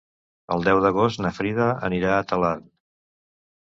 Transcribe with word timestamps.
El 0.55 0.65
deu 0.67 0.81
d'agost 0.85 1.23
na 1.25 1.33
Frida 1.41 1.71
anirà 1.91 2.19
a 2.19 2.27
Talarn. 2.35 2.69